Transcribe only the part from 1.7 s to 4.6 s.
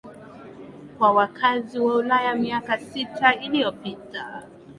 wa Ulaya miaka sita iliyopita